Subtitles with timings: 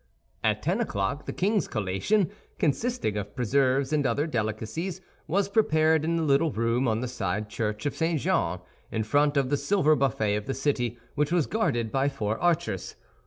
[0.43, 6.15] At ten o'clock, the king's collation, consisting of preserves and other delicacies, was prepared in
[6.15, 8.19] the little room on the side of the church of St.
[8.19, 8.61] Jean,
[8.91, 12.95] in front of the silver buffet of the city, which was guarded by four archers.